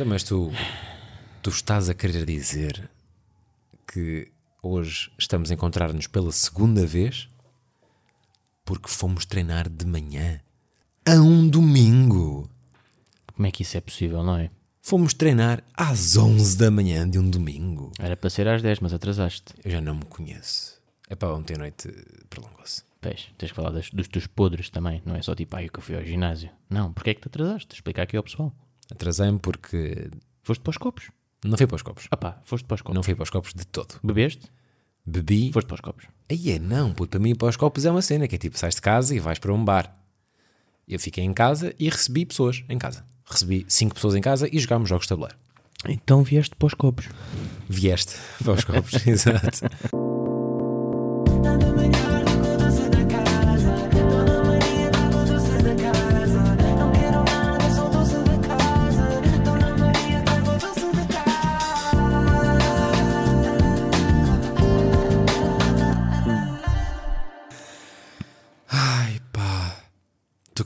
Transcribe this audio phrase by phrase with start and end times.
[0.00, 0.50] Então, mas tu,
[1.42, 2.90] tu estás a querer dizer
[3.86, 7.28] que hoje estamos a encontrar-nos pela segunda vez
[8.64, 10.40] porque fomos treinar de manhã
[11.06, 12.48] a um domingo.
[13.34, 14.48] Como é que isso é possível, não é?
[14.80, 17.92] Fomos treinar às 11 da manhã de um domingo.
[17.98, 19.52] Era para ser às 10, mas atrasaste.
[19.62, 20.80] Eu já não me conheço.
[21.10, 21.92] É para ontem à noite
[22.30, 22.84] prolongou-se.
[23.02, 25.78] Pois, tens que falar das- dos teus podres também, não é só tipo, ai, que
[25.78, 26.48] eu fui ao ginásio.
[26.70, 27.74] Não, porque é que te atrasaste?
[27.74, 28.50] Explica aqui ao pessoal.
[28.90, 30.10] Atrasei-me porque
[30.42, 31.10] Foste para os copos.
[31.44, 32.06] não fui para os copos.
[32.10, 32.94] Ah pá, foste para os copos.
[32.94, 34.00] Não fui para os copos de todo.
[34.02, 34.50] Bebeste?
[35.04, 35.52] Bebi.
[35.52, 36.06] Foste para os copos.
[36.28, 38.58] Aí é não, puto, para mim para os copos é uma cena que é tipo,
[38.58, 39.96] sais de casa e vais para um bar.
[40.88, 43.04] Eu fiquei em casa e recebi pessoas em casa.
[43.24, 45.38] Recebi cinco pessoas em casa e jogámos jogos de tabuleiro.
[45.88, 47.08] Então vieste para os copos.
[47.68, 49.60] Vieste para os copos, exato.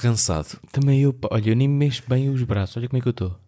[0.05, 0.58] Cansado.
[0.70, 3.12] Também eu, pá, olha, eu nem mexo bem os braços, olha como é que eu
[3.12, 3.41] estou.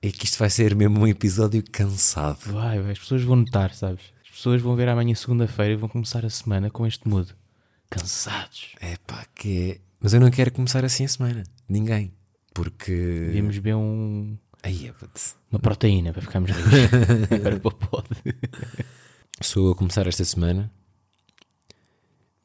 [0.00, 2.38] É que isto vai ser mesmo um episódio cansado.
[2.52, 4.04] Vai, vai, as pessoas vão notar, sabes?
[4.22, 7.34] As pessoas vão ver amanhã segunda-feira e vão começar a semana com este mood.
[7.90, 8.74] Cansados.
[8.80, 9.80] É pá, que é.
[10.00, 11.42] Mas eu não quero começar assim a semana.
[11.68, 12.12] Ninguém.
[12.54, 12.92] Porque.
[12.92, 14.94] Devíamos ver um, Aí é,
[15.50, 16.72] uma proteína para ficarmos ricos.
[17.30, 18.08] Agora para o pod.
[19.40, 20.70] Sou eu a começar esta semana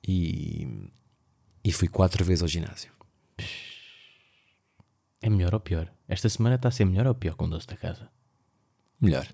[0.07, 0.89] e.
[1.63, 2.91] E fui quatro vezes ao ginásio.
[5.21, 5.91] É melhor ou pior?
[6.07, 8.09] Esta semana está a ser melhor ou pior com o doce da casa?
[8.99, 9.27] Melhor.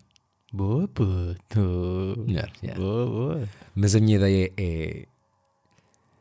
[0.51, 2.23] Boa, puto.
[2.25, 2.79] Melhor, yeah.
[2.79, 3.49] Boa, boa.
[3.75, 5.05] Mas a minha ideia é.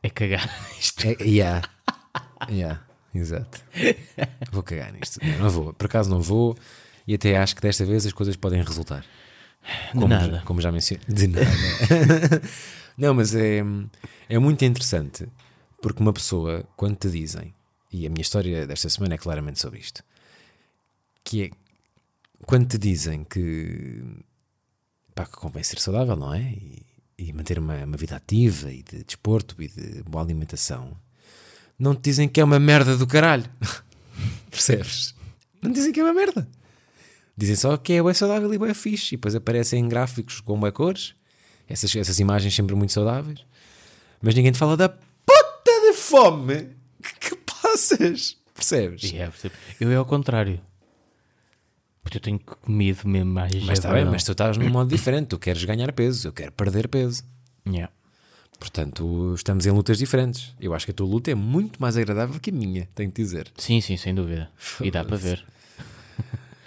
[0.03, 0.49] É cagar
[0.79, 1.05] isto.
[1.07, 1.69] é yeah.
[2.49, 2.83] yeah.
[3.15, 3.63] Exato.
[4.53, 5.19] Vou cagar nisto.
[5.25, 5.73] Não, não vou.
[5.73, 6.57] Por acaso não vou.
[7.07, 9.05] E até acho que desta vez as coisas podem resultar.
[9.93, 10.43] Como, nada.
[10.45, 11.05] Como já mencionei.
[11.09, 11.47] De nada.
[12.97, 13.63] não, mas é,
[14.29, 15.27] é muito interessante
[15.81, 17.55] porque uma pessoa, quando te dizem,
[17.93, 20.03] e a minha história desta semana é claramente sobre isto,
[21.25, 21.51] que é
[22.45, 24.03] quando te dizem que,
[25.15, 26.41] pá, que convém ser saudável, não é?
[26.41, 26.83] E,
[27.19, 30.97] e manter uma, uma vida ativa e de desporto e de boa alimentação,
[31.79, 33.51] não te dizem que é uma merda do caralho.
[34.51, 35.15] Percebes?
[35.61, 36.49] Não dizem que é uma merda.
[37.37, 39.15] Dizem só que é bem saudável e bem fixe.
[39.15, 41.15] E depois aparecem gráficos com bem cores,
[41.69, 43.45] essas, essas imagens sempre muito saudáveis.
[44.23, 46.71] Mas ninguém te fala da puta de fome
[47.21, 47.36] que,
[47.77, 48.37] passas.
[48.55, 49.03] Percebes?
[49.03, 49.55] Yeah, percebo.
[49.79, 50.61] eu é ao contrário.
[52.03, 53.53] Porque eu tenho comido mesmo mais.
[53.65, 55.29] Mas está é bem, mas tu estás num modo diferente.
[55.29, 57.23] Tu queres ganhar peso, eu quero perder peso.
[57.67, 57.93] Yeah.
[58.59, 60.55] Portanto, estamos em lutas diferentes.
[60.59, 63.21] Eu acho que a tua luta é muito mais agradável que a minha, tenho que
[63.21, 63.53] dizer.
[63.59, 64.51] Sim, sim, sem dúvida.
[64.81, 65.45] E dá para ver.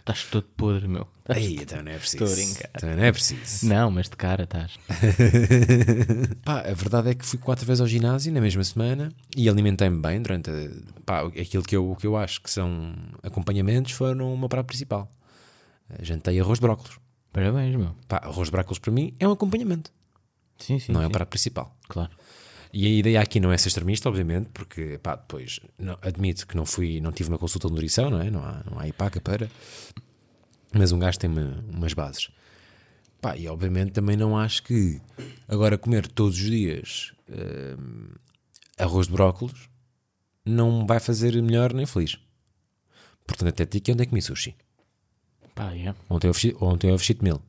[0.09, 1.08] Estás todo podre, meu.
[1.28, 2.24] Aí, então não é preciso.
[2.24, 2.70] Estou a brincar.
[2.75, 3.66] Então não é preciso.
[3.68, 4.78] Não, mas de cara estás.
[6.44, 10.02] Pá, a verdade é que fui quatro vezes ao ginásio na mesma semana e alimentei-me
[10.02, 10.50] bem durante.
[10.50, 12.94] a- Pá, aquilo que eu, que eu acho que são
[13.24, 15.09] acompanhamentos foram meu prato principal.
[15.92, 16.98] Eh, Jantei arroz de brócolos.
[17.31, 17.96] Parabéns, meu.
[18.08, 19.92] Pá, arroz de brócolos para mim é um acompanhamento,
[20.58, 20.92] Sim, sim.
[20.92, 21.12] não é o sim.
[21.14, 21.75] prato principal.
[21.88, 22.12] Claro.
[22.72, 26.56] E a ideia aqui não é ser extremista, obviamente, porque pá, depois não- admito que
[26.56, 28.30] não fui, não tive uma consulta de nutrição, não é?
[28.30, 29.50] Não há, não há IPACA para.
[30.72, 32.30] Mas um gajo tem uma- umas bases.
[33.22, 35.02] Pá, e obviamente também não acho que
[35.47, 38.09] agora comer todos os dias hum,
[38.78, 39.68] arroz de brócolos
[40.46, 42.18] não vai fazer melhor nem feliz.
[43.28, 44.56] Portanto, até ti que onde é que comi sushi?
[45.53, 45.94] Pá, é.
[46.09, 47.41] Ontem eu ontem eu mil.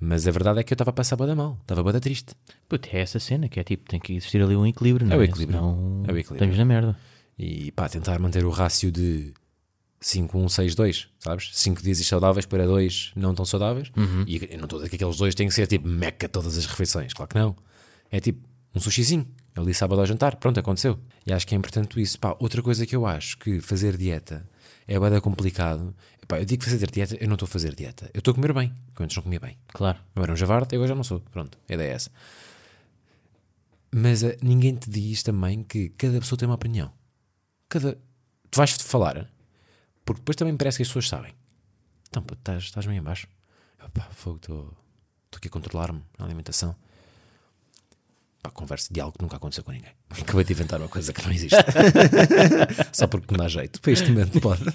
[0.00, 2.34] Mas a verdade é que eu estava a passar bada mal, estava bada triste.
[2.68, 5.16] Puta, é essa cena que é tipo, tem que existir ali um equilíbrio, não É
[5.16, 5.20] é?
[5.20, 5.58] o equilíbrio.
[5.58, 6.34] Senão É o equilíbrio.
[6.36, 6.96] Estamos na merda.
[7.38, 9.32] E pá, tentar manter o rácio de
[10.00, 11.50] 5, 1, 6, 2, sabes?
[11.52, 13.92] 5 dias saudáveis para 2 não tão saudáveis.
[14.26, 16.56] E eu não estou a dizer que aqueles dois têm que ser tipo meca todas
[16.56, 17.54] as refeições, claro que não.
[18.10, 20.98] É tipo um sushizinho, ali sábado ao jantar, pronto, aconteceu.
[21.26, 22.18] E acho que é importante isso.
[22.18, 24.48] Pá, outra coisa que eu acho que fazer dieta
[24.86, 25.94] é bada complicado.
[26.26, 28.10] Pá, eu digo que fazer dieta, eu não estou a fazer dieta.
[28.14, 29.56] Eu estou a comer bem, que antes não comia bem.
[29.68, 29.98] Claro.
[30.14, 31.20] Eu era um javarde e agora já não sou.
[31.20, 32.10] Pronto, a ideia é essa.
[33.92, 36.92] Mas eh, ninguém te diz também que cada pessoa tem uma opinião.
[37.68, 37.98] Cada...
[38.50, 39.28] Tu vais falar,
[40.04, 41.34] porque depois também parece que as pessoas sabem.
[42.08, 43.28] Então, pô, estás, estás bem em baixo.
[43.80, 44.76] Eu, pá, fogo, estou
[45.30, 46.74] estou aqui a controlar-me na alimentação.
[48.42, 49.90] Pá, conversa de algo que nunca aconteceu com ninguém.
[50.08, 51.56] Acabei de inventar uma coisa que não existe.
[52.92, 53.80] Só porque me dá jeito.
[53.80, 54.64] Para este momento pode.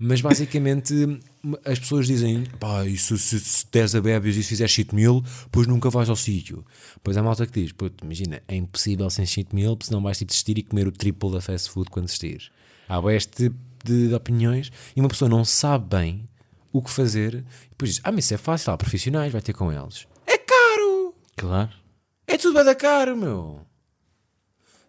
[0.00, 1.20] Mas basicamente
[1.64, 5.24] as pessoas dizem: pá, isso, se, se deres a bébios e se fizeres cheat meal,
[5.50, 6.64] pois nunca vais ao sítio.
[7.02, 10.16] Pois há malta que diz: puto, imagina, é impossível sem cheat meal, porque senão vais
[10.16, 12.50] tipo desistir e comer o triplo da fast food quando desistires.
[12.88, 13.48] Há este
[13.84, 16.28] de, de opiniões e uma pessoa não sabe bem
[16.72, 17.34] o que fazer.
[17.34, 20.06] E depois diz: Ah, mas isso é fácil, há profissionais, vai ter com eles.
[20.28, 21.12] É caro!
[21.36, 21.87] Claro.
[22.28, 23.62] É tudo bem da caro, meu.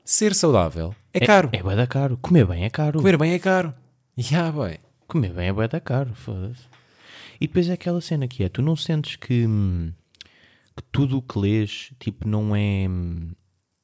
[0.04, 1.50] Ser saudável é, caro.
[1.54, 2.18] É bué da caro.
[2.18, 3.00] Comer bem é caro.
[3.00, 3.74] Comer bem é caro.
[4.18, 4.78] Ya, boy.
[5.08, 6.64] Comer bem é bué da caro, foda-se.
[7.40, 9.94] E depois é aquela cena que é, tu não sentes que, hum,
[10.76, 12.86] que tudo o que lês, tipo, não é...
[12.90, 13.32] hum,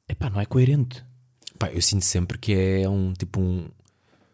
[0.10, 1.04] Epá, não é coerente.
[1.58, 3.70] Pá, eu sinto sempre que é um tipo um.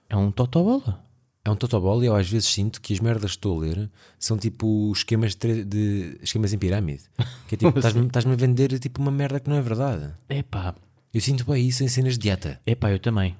[0.10, 1.02] É um totobola.
[1.44, 3.90] É um totobola e eu às vezes sinto que as merdas que estou a ler
[4.20, 7.04] são tipo esquemas, de, de- esquemas em pirâmide.
[7.48, 10.14] Que é tipo, estás-me estás-me a vender tipo uma merda que não é verdade.
[10.30, 10.76] Epá,
[11.12, 12.60] Eu sinto bem isso em cenas de dieta.
[12.66, 13.36] epá, eu também.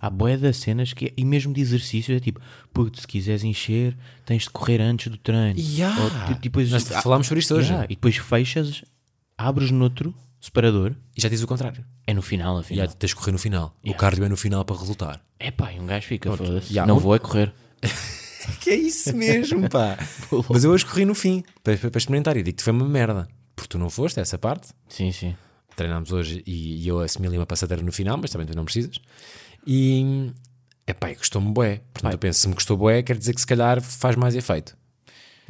[0.00, 2.40] Há boé das cenas que, e mesmo de exercícios, é tipo,
[2.72, 5.60] puto, se quiseres encher, tens de correr antes do treino.
[5.60, 5.94] Ya.
[6.00, 7.72] Ou, tipo, depois, Nós falámos sobre isto hoje.
[7.72, 8.82] Ya, E depois fechas,
[9.38, 11.82] abres noutro separador, E já dizes o contrário.
[12.06, 12.86] é no final, afinal.
[12.86, 13.74] já tens de correr no final.
[13.86, 15.24] O cardio é no final para resultar.
[15.40, 16.74] Epá, e um gajo fica, foda-se.
[16.74, 17.52] Ya, Não vou é correr.
[18.60, 19.96] Que é isso mesmo, pá.
[20.50, 23.28] Mas eu hoje corri no fim para, para, experimentar e digo que foi uma merda.
[23.54, 24.70] Porque tu não foste essa parte.
[24.88, 25.36] Sim, sim.
[25.76, 28.64] Treinámos hoje e, e eu assumi ali uma passadeira no final, mas também tu não
[28.64, 28.96] precisas.
[29.64, 30.32] E
[30.86, 31.82] é pá, custou-me bué.
[31.94, 34.76] Portanto, eu penso, se me custou bué, quer dizer que se calhar faz mais efeito.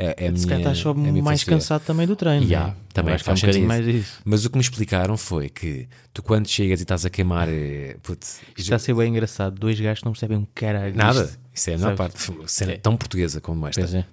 [0.04, 2.44] É, é Se calhar estás só é mais cansado também do treino.
[2.50, 2.76] Ya, né?
[2.92, 3.84] também é um faz bocadinho sentido.
[3.84, 4.20] mais isso.
[4.24, 7.96] Mas o que me explicaram foi que tu quando chegas e estás a queimar eh,
[8.02, 8.26] puto,
[8.56, 9.58] Está a ser bem engraçado.
[9.60, 10.96] Dois gajos não percebem um caralho.
[10.96, 11.38] nada, disto.
[11.54, 13.80] isso é a melhor parte, cena tão portuguesa como esta.
[13.82, 14.04] Pois é.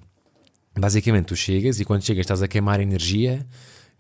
[0.78, 3.46] Basicamente, tu chegas e quando chegas estás a queimar a energia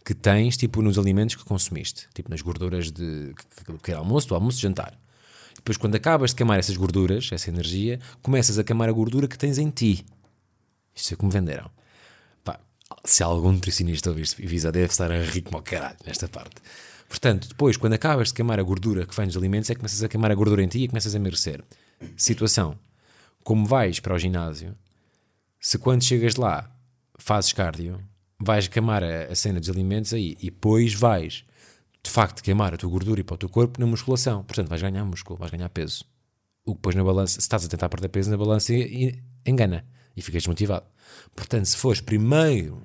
[0.05, 3.33] que tens tipo nos alimentos que consumiste, tipo nas gorduras de
[3.65, 4.93] que- que era almoço, do almoço, de jantar.
[5.55, 9.37] Depois, quando acabas de queimar essas gorduras, essa energia, começas a queimar a gordura que
[9.37, 10.05] tens em ti.
[10.95, 11.69] Isto é como venderam.
[13.05, 16.61] Se algum nutricionista ouvir este deve estar a rir como caralho nesta parte.
[17.07, 20.03] Portanto, depois, quando acabas de queimar a gordura que vem dos alimentos, é que começas
[20.03, 21.63] a queimar a gordura em ti e começas a emagrecer.
[22.15, 22.77] Situação:
[23.43, 24.75] como vais para o ginásio,
[25.59, 26.71] se quando chegas lá
[27.17, 27.99] fazes cardio,
[28.39, 31.43] vais queimar a, a cena dos alimentos aí e depois vais
[32.03, 34.43] de facto queimar a tua gordura e para o teu corpo na musculação.
[34.43, 36.05] Portanto, vais ganhar músculo, vais ganhar peso.
[36.63, 38.73] O que depois na balança, se estás a tentar perder peso na balança,
[39.45, 39.85] engana
[40.19, 40.85] e ficas desmotivado.
[41.35, 42.81] Portanto, se fores primeiro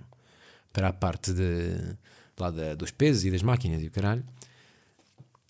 [0.72, 1.96] para a parte de,
[2.38, 4.24] lá da- dos pesos e das máquinas e o caralho,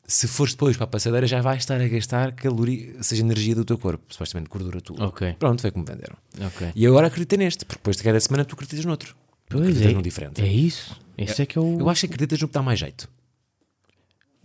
[0.06, 3.64] se fores depois para a passadeira, já vais estar a gastar caloria, seja energia do
[3.64, 5.06] teu corpo, supostamente gordura tua.
[5.06, 5.34] Ok.
[5.38, 6.16] Pronto, foi como venderam.
[6.46, 6.72] Ok.
[6.74, 9.16] E agora acredita neste, porque depois de cada semana tu acreditas noutro.
[9.48, 9.94] Pois acreditas é.
[9.94, 10.42] num diferente.
[10.42, 11.00] É isso.
[11.16, 11.78] Esse é que é o.
[11.80, 13.08] Eu acho que acreditas no que dá mais jeito.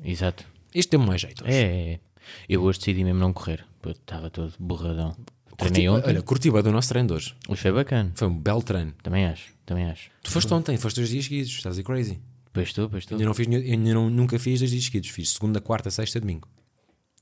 [0.04, 0.46] Exato.
[0.74, 1.44] Este deu-me mais jeito.
[1.44, 1.54] hoje.
[1.54, 2.00] É, é, é.
[2.48, 3.66] Eu hoje decidi mesmo não correr.
[3.86, 5.16] Estava todo borradão.
[5.60, 6.10] Treinei Curti- ontem.
[6.10, 7.36] Olha, curti bem do nosso treino de hoje.
[7.48, 8.12] Hoje foi bacana.
[8.16, 8.94] Foi um belo treino.
[9.04, 9.54] Também acho.
[9.66, 10.10] Também acho.
[10.24, 12.20] Tu foste ontem, foste dois dias seguidos, estás aí crazy.
[12.52, 13.20] Pois estou, pois estou.
[13.20, 15.10] Eu, não fiz, eu ainda não- nunca fiz dois dias seguidos.
[15.10, 16.48] Fiz segunda, quarta, sexta, domingo.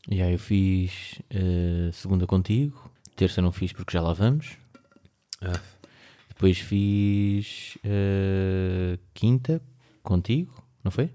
[0.10, 2.90] E aí eu fiz eh, segunda contigo.
[3.16, 4.52] Terça não fiz porque já lá vamos.
[5.42, 5.60] Ah.
[6.30, 9.62] Depois fiz eh, quinta
[10.04, 11.10] contigo, não foi?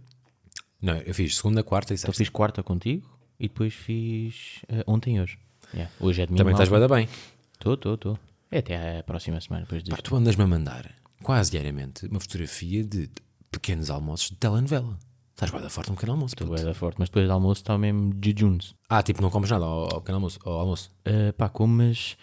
[0.80, 2.19] Não, eu fiz segunda, quarta e Então sexta.
[2.24, 3.08] fiz quarta contigo
[3.38, 5.38] e depois fiz eh, ontem e hoje.
[5.74, 5.90] Yeah.
[6.00, 6.38] Hoje é domingo.
[6.38, 6.94] Também estás malta.
[6.94, 7.08] bem.
[7.54, 8.19] Estou, estou, estou.
[8.50, 10.90] É até à próxima semana depois Pá, tu andas-me a mandar,
[11.22, 13.08] quase diariamente, uma fotografia de
[13.50, 14.98] pequenos almoços de telenovela.
[15.30, 16.34] Estás bem da forte um pequeno almoço.
[16.34, 16.60] Estou puto.
[16.60, 18.74] bué da forte, mas depois do almoço está mesmo jejuns.
[18.88, 20.38] Ah, tipo, não comes nada ao, ao pequeno almoço.
[20.44, 20.90] Ao almoço.
[21.06, 22.16] Uh, pá, como, mas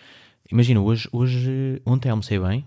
[0.52, 2.66] imagina, hoje, hoje, ontem almocei bem,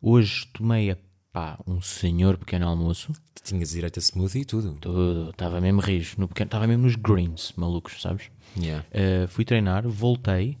[0.00, 0.90] hoje tomei
[1.32, 3.12] pá, um senhor pequeno almoço,
[3.42, 4.74] tinhas direito a smoothie e tudo.
[4.74, 8.30] tudo, estava mesmo rijo, no pequeno, estava mesmo nos greens, malucos, sabes?
[8.56, 8.84] Yeah.
[8.90, 10.58] Uh, fui treinar, voltei,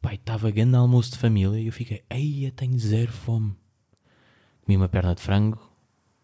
[0.00, 3.54] pá, estava grande almoço de família e eu fiquei, eia, tenho zero fome.
[4.64, 5.60] Comi uma perna de frango,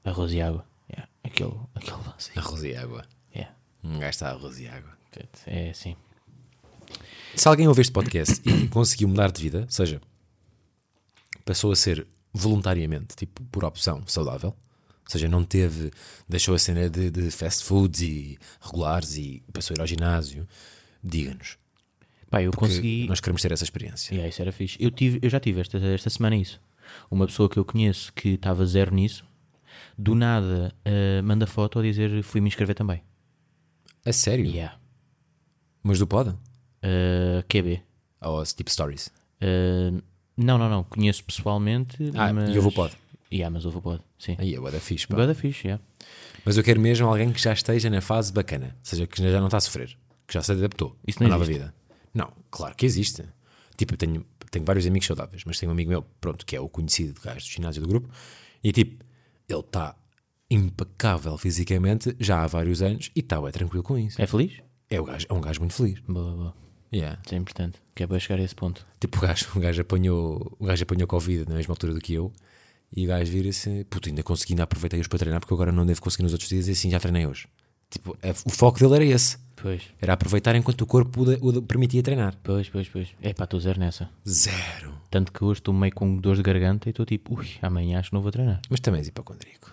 [0.03, 0.67] arroz e água.
[0.91, 2.31] Yeah, aquele, aquele lance.
[2.39, 3.05] Arroz e água.
[3.35, 4.97] Yeah, Um gajo está arroz e água.
[5.47, 5.95] é assim.
[7.37, 10.01] Se alguém ouve este podcast e conseguiu mudar de vida, ou seja,
[11.45, 15.91] passou a ser voluntariamente, tipo, por opção saudável, ou seja, não teve,
[16.29, 20.49] deixou a cena de, de fast foods e regulares e passou a ir ao ginásio,
[21.03, 21.57] diga-nos.
[22.29, 23.07] Pá, eu consegui...
[23.07, 24.13] nós queremos ter essa experiência.
[24.13, 24.77] Yeah, isso era fixe.
[24.81, 26.61] Eu, tive, eu já tive esta, esta semana isso.
[27.11, 29.25] Uma pessoa que eu conheço que estava zero nisso,
[29.97, 33.03] do nada eh, manda foto a dizer fui me inscrever também.
[34.05, 34.47] A sério?
[34.47, 34.77] Yeah.
[35.83, 36.35] Mas do pod?
[36.83, 37.83] Eh, QB.
[38.23, 39.11] Ou tipo stories?
[39.41, 39.93] Eh,
[40.37, 40.85] não, não, não.
[40.85, 41.97] Conheço pessoalmente.
[42.15, 42.51] Ah, mas...
[42.51, 42.97] e houve o pod?
[43.33, 44.03] Yeah, mas houve o pod.
[44.19, 44.37] Sim.
[44.39, 45.15] Aí é da fixe, pá.
[45.15, 45.83] Agora fixe, yeah.
[46.45, 49.39] Mas eu quero mesmo alguém que já esteja na fase bacana, ou seja, que já
[49.39, 51.59] não está a sofrer, que já se adaptou Isso à não nova existe.
[51.59, 51.75] vida.
[52.13, 53.25] Não, claro que existe.
[53.77, 56.61] Tipo, eu tenho, tenho vários amigos saudáveis, mas tenho um amigo meu, pronto, que é
[56.61, 58.09] o conhecido gajo do ginásio do grupo,
[58.63, 59.05] e tipo,
[59.49, 59.97] ele está
[60.51, 64.21] impecável fisicamente já há vários anos e está bem tranquilo com isso.
[64.21, 64.63] É feliz?
[64.89, 65.99] É, o gajo, é um gajo muito feliz.
[66.01, 66.64] Boa, boa.
[66.95, 67.19] Yeah.
[67.25, 67.79] Isso é importante.
[67.95, 68.87] Que é para chegar a esse ponto.
[69.01, 72.15] Tipo, o gajo, o gajo apanhou, o gajo apanhou Covid na mesma altura do que
[72.15, 72.33] eu.
[72.97, 75.85] E o gajo vira-se, puto, ainda consegui, ainda aproveitei hoje para treinar porque agora não
[75.85, 77.49] devo conseguir nos outros dias e assim já treinei hoje.
[77.91, 79.39] Tipo, é- o foco dele era esse.
[79.57, 82.37] Pois, Era aproveitar enquanto o corpo o, permitia treinar.
[82.43, 83.09] pois, pois, pois.
[83.23, 84.11] É pá, estou zero nessa.
[84.29, 84.95] Zero.
[85.11, 88.11] Tanto que hoje estou meio com dor de garganta e estou tipo, ui, amanhã acho
[88.11, 88.61] que não vou treinar.
[88.69, 89.73] Mas também és hipocondríaco.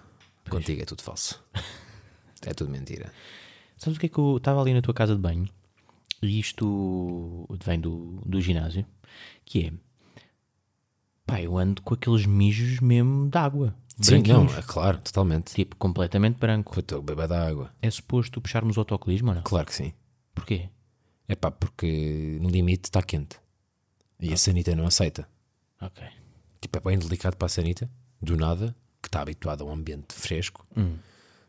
[0.50, 1.44] Contigo é tudo falso.
[2.46, 3.12] é tudo mentira.
[3.78, 5.50] Sabes o que é que eu estava ali na tua casa de banho
[6.22, 8.86] e isto vem do, do ginásio,
[9.46, 9.74] que é
[11.26, 13.76] pá, eu ando com aqueles mijos mesmo de água.
[14.00, 15.54] Sim, não, é claro, totalmente.
[15.54, 16.80] Tipo, completamente branco.
[16.80, 17.72] Estou bebê da água.
[17.82, 19.44] É suposto puxarmos o autocolismo ou não?
[19.44, 19.94] Claro que sim.
[20.34, 20.70] Porquê?
[21.28, 23.38] É pá, porque no limite está quente.
[24.20, 25.28] E a sanita não aceita.
[25.80, 26.04] Ok.
[26.60, 27.90] Tipo, é bem delicado para a sanita,
[28.22, 30.66] do nada, que está habituada a um ambiente fresco,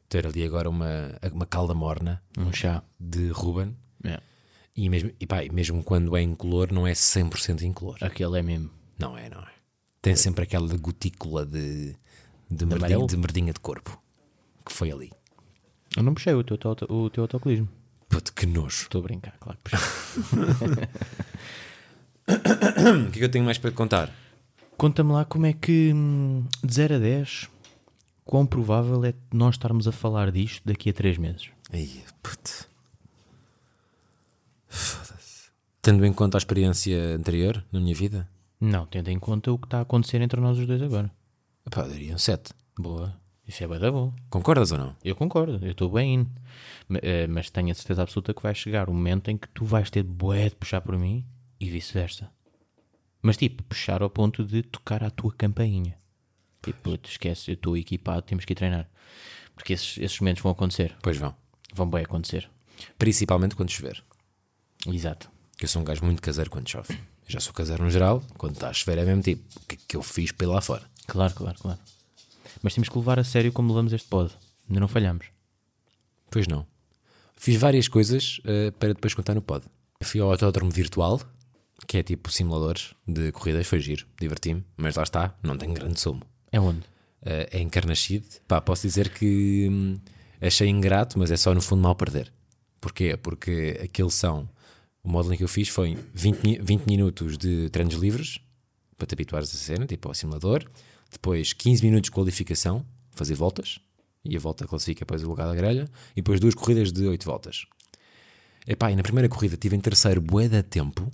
[0.08, 2.82] ter ali agora uma, uma calda morna Um chá.
[2.98, 3.76] de Ruben.
[4.04, 4.20] É.
[4.74, 7.98] E mesmo, e pá, e mesmo quando é incolor, não é 100% incolor.
[8.00, 8.70] Aquele é mesmo.
[8.98, 9.52] Não é, não é.
[10.00, 11.94] Tem sempre aquela gotícula de,
[12.50, 14.00] de, merdinha, de merdinha de corpo
[14.64, 15.12] que foi ali.
[15.96, 16.56] Eu não puxei o teu,
[16.88, 17.68] o teu autocolismo.
[18.08, 18.82] Puto, que nojo.
[18.82, 20.88] Estou a brincar, claro que puxei.
[22.26, 24.14] O que é que eu tenho mais para te contar?
[24.76, 27.48] Conta-me lá como é que, hum, de 0 a 10,
[28.24, 31.50] quão provável é nós estarmos a falar disto daqui a 3 meses?
[31.72, 31.88] Ai,
[32.22, 32.68] puto.
[34.72, 35.50] Foda-se.
[35.82, 38.28] Tendo em conta a experiência anterior na minha vida,
[38.60, 41.10] Não, tendo em conta o que está a acontecer entre nós os dois agora.
[41.70, 42.52] pá, daria um 7.
[42.78, 43.14] Boa.
[43.46, 44.14] Isso é bem da bom.
[44.30, 44.96] Concordas ou não?
[45.04, 46.26] Eu concordo, eu estou bem in.
[47.02, 49.90] Eh, Mas tenho a certeza absoluta que vai chegar o momento em que tu vais
[49.90, 51.26] ter bué de puxar por mim
[51.60, 52.30] e vice-versa.
[53.20, 55.98] Mas tipo, puxar ao ponto de tocar à tua campainha.
[56.62, 58.88] Tipo, te esquece, eu estou equipado, temos que ir treinar.
[59.56, 60.96] Porque esses, esses momentos vão acontecer.
[61.02, 61.34] Pois vão.
[61.74, 62.48] Vão bem acontecer.
[62.96, 64.02] Principalmente quando chover.
[64.86, 65.30] Exato.
[65.56, 66.92] Que eu sou um gajo muito caseiro quando chove.
[66.92, 66.98] Eu
[67.28, 69.78] já sou caseiro no geral, quando está a chover é mesmo tipo, o que é
[69.88, 70.82] que eu fiz para ir lá fora?
[71.06, 71.78] Claro, claro, claro.
[72.62, 74.32] Mas temos que levar a sério como levamos este pod.
[74.68, 75.26] Ainda não falhamos.
[76.30, 76.66] Pois não.
[77.36, 79.64] Fiz várias coisas eh, para depois contar no pod.
[80.02, 81.20] Fui ao autódromo virtual,
[81.86, 86.00] que é tipo simuladores de corridas, foi giro, diverti-me, mas lá está, não tem grande
[86.00, 86.22] sumo.
[86.50, 86.82] É onde?
[87.24, 88.26] Eh, é em Carnaxide.
[88.46, 89.98] Pá, posso dizer que hum,
[90.40, 92.32] achei ingrato, mas é só no fundo mal perder.
[92.80, 93.16] Porquê?
[93.16, 94.48] Porque aquilo são.
[95.04, 98.38] O em que eu fiz foi 20, mi- 20 minutos de treinos livres,
[98.96, 100.64] para te habituares a cena, tipo ao simulador.
[101.10, 103.80] Depois 15 minutos de qualificação, fazer voltas,
[104.24, 105.88] e a volta classifica depois o lugar da grelha.
[106.12, 107.66] E depois duas corridas de 8 voltas.
[108.66, 111.10] Epá, e na primeira corrida tive em terceiro bué de tempo.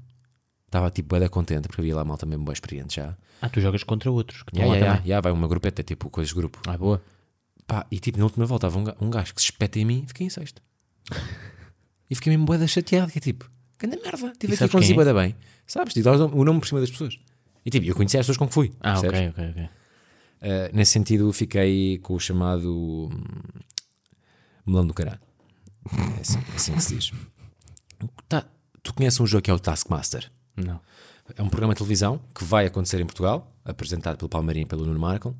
[0.67, 3.17] Estava tipo bué de contente, porque havia lá malta mesmo bué experiente já.
[3.41, 4.43] Ah, tu jogas contra outros.
[4.43, 5.09] Que Yeah, lá yeah, também.
[5.09, 6.61] yeah, vai uma grupeta, tipo coisas de grupo.
[6.67, 7.03] Ah, boa.
[7.67, 10.05] Pá, e tipo, na última volta houve um um gajo que se espeta em mim
[10.07, 10.61] fiquei em sexto.
[12.11, 14.91] e fiquei mesmo boeda chateado, que é tipo, grande merda, estive E aqui com quem
[14.91, 14.95] é?
[14.95, 15.35] boeda bem.
[15.67, 15.95] Sabes?
[15.95, 17.19] Dás o nome por cima das pessoas.
[17.65, 18.73] E tipo, eu conhecia as pessoas com que fui.
[18.81, 19.21] Ah, percebes?
[19.21, 19.65] ok, ok, ok.
[19.65, 23.61] Uh, nesse sentido, fiquei com o chamado hum,
[24.67, 25.21] melão do caralho.
[26.17, 27.13] É assim, é assim que se diz.
[28.29, 28.45] Tá,
[28.83, 30.31] tu conheces um jogo que é o Taskmaster?
[30.57, 30.81] Não.
[31.37, 34.87] É um programa de televisão que vai acontecer em Portugal, apresentado pelo Palmeirinho e pelo
[34.87, 35.35] Nuno Markle,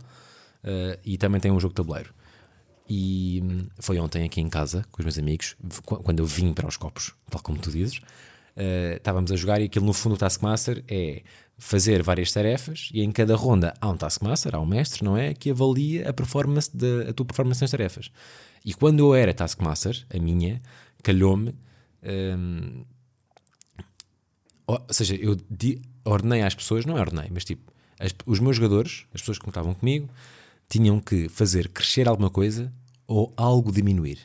[0.63, 2.13] eh, e também tem um jogo de tabuleiro.
[2.89, 6.67] E hum, foi ontem aqui em casa, com os meus amigos, quando eu vim para
[6.67, 8.01] os copos, tal como tu dizes,
[8.59, 11.23] eh, estávamos a jogar e aquilo no fundo o Taskmaster é
[11.59, 15.33] fazer várias tarefas e em cada ronda há um Taskmaster, há um mestre, não é?
[15.35, 18.11] Que avalia a performance de, a tua performance nas tarefas.
[18.65, 20.61] E quando eu era Taskmaster, a minha,
[21.03, 21.55] calhou-me
[22.03, 22.85] hum,
[24.67, 25.37] ou ou seja, eu
[26.05, 29.49] ordenei às pessoas, não é ordenei, mas tipo, as- os meus jogadores, as pessoas que
[29.49, 30.09] estavam comigo,
[30.69, 32.73] tinham que fazer crescer alguma coisa
[33.07, 34.19] ou algo diminuir.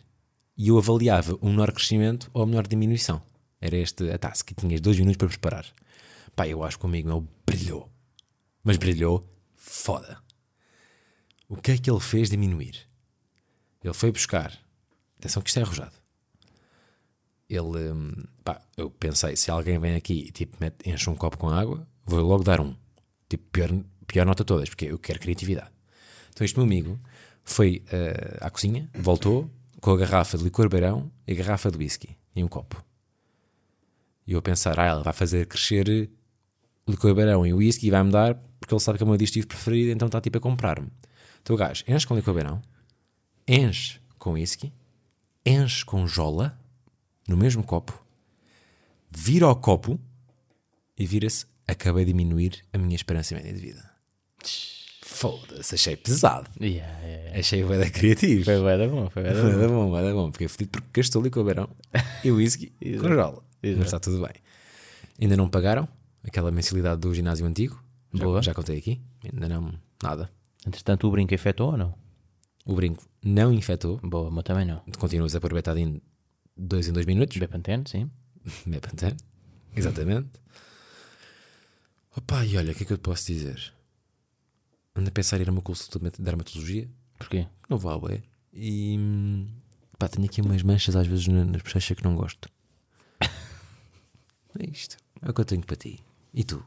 [0.58, 3.22] E eu avaliava o menor crescimento ou a menor diminuição.
[3.66, 4.52] Era este a task.
[4.52, 5.66] E tinhas dois minutos para preparar.
[6.36, 7.90] Pá, eu acho que comigo ele brilhou.
[8.64, 10.18] Mas brilhou foda.
[11.48, 12.76] O que é que ele fez diminuir?
[13.84, 14.52] Ele foi buscar.
[15.18, 15.96] Atenção que isto é arrojado
[17.50, 18.12] ele, hum,
[18.44, 21.88] pá, eu pensei, se alguém vem aqui e tipo, mete- enche um copo com água,
[22.04, 22.76] vou logo dar um.
[23.30, 23.70] Tipo, pior,
[24.08, 25.70] pior nota todas, porque eu quero criatividade.
[26.32, 27.00] Então este meu amigo
[27.44, 29.52] foi eh, à cozinha, voltou
[29.82, 32.84] com a garrafa de licor beirão e a garrafa de whisky e um copo.
[34.26, 36.10] E eu a pensar, ah, ela vai fazer crescer
[36.88, 39.48] licor beirão e whisky e vai-me dar, porque ele sabe que é o meu digestivo
[39.48, 40.90] preferido, então está tipo a comprar-me.
[41.42, 42.62] Então o gajo enche com licor beirão,
[43.48, 44.72] enche com whisky,
[45.46, 46.58] enche com jola,
[47.28, 48.02] no mesmo copo,
[49.10, 50.00] vira ao copo
[50.98, 53.92] e vira-se: acabei de diminuir a minha esperança média de vida.
[55.02, 56.50] Foda-se, achei pesado.
[56.60, 57.40] Yeah, yeah, yeah.
[57.40, 58.46] Achei bué da criativo.
[58.46, 59.86] Foi bué da bom, foi bué da bom.
[59.86, 60.32] bom, vai dar bom.
[60.32, 61.70] Fiquei fedido porque gastou ali com o beirão
[62.24, 63.44] e o whisky com jola.
[63.64, 63.78] Exato.
[63.80, 64.34] Mas está tudo bem.
[65.20, 65.88] Ainda não pagaram
[66.24, 67.82] aquela mensalidade do ginásio antigo.
[68.14, 68.42] Já, Boa.
[68.42, 69.02] já contei aqui.
[69.24, 70.30] Ainda não, nada.
[70.68, 71.96] Entretanto, o brinco afetou ou não?
[72.66, 73.98] O brinco não infectou.
[74.04, 74.82] Boa, mas também não.
[74.98, 76.02] Continuas a pôr betadine
[76.56, 77.36] dois em dois minutos.
[77.38, 78.10] Bepantene, sim.
[78.66, 79.18] Bepantene.
[79.76, 80.30] Exatamente.
[82.16, 83.74] Opa, e olha, o que é que eu te posso dizer?
[84.96, 86.88] Ando a pensar em ir a uma consulta de dermatologia.
[87.18, 87.48] Porquê?
[87.68, 88.22] Não à ué.
[88.54, 89.48] E hum,
[89.98, 92.48] pá, tenho aqui umas manchas às vezes na- nas bochechas que não gosto.
[94.60, 94.98] É isto.
[95.22, 96.00] É o que eu tenho para ti.
[96.34, 96.64] E tu?